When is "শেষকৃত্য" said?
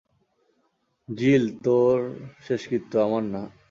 2.47-2.91